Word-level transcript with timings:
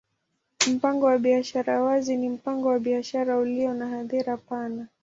Mpango 0.71 1.05
wa 1.05 1.17
biashara 1.17 1.81
wazi 1.81 2.17
ni 2.17 2.29
mpango 2.29 2.67
wa 2.69 2.79
biashara 2.79 3.37
ulio 3.37 3.73
na 3.73 3.87
hadhira 3.87 4.37
pana. 4.37 4.87